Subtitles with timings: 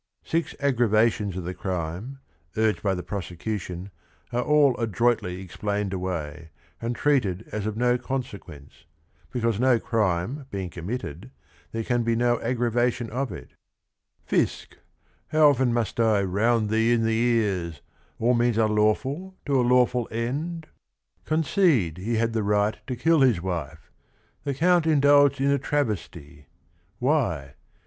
[0.23, 2.17] Six aggravations of the crime,
[2.57, 3.91] urged by the prose cution,
[4.33, 6.49] are all adroitly explained away,
[6.81, 8.85] and treated as of no consequence,
[9.29, 11.29] because no crime being committed,
[11.71, 13.51] there can be no aggravation of it.
[14.27, 14.75] "Fisc,
[15.27, 17.83] How often must I round thee in the ears—
[18.19, 20.65] All means are lawful to a lawful end?
[21.27, 23.91] 136 THE RING AND THE BOOK Concede he had the right to kill his wife:
[24.45, 26.47] The Count indulged in a travesty;
[26.97, 27.53] why?